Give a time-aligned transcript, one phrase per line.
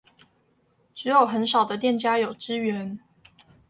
[0.95, 2.99] 只有很少的店家有支援